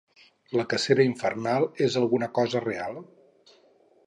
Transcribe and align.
La 0.59 0.63
cacera 0.71 1.05
infernal 1.09 1.67
és 1.89 1.99
alguna 2.03 2.33
cosa 2.41 2.67
real? 2.69 2.99